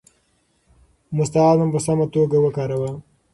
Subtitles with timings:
[1.17, 2.91] مستعار نوم په سمه توګه وکاروه.